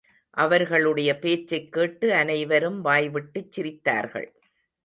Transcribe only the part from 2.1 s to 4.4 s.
அனைவரும் வாய்விட்டுச் சிரித்தார்கள்.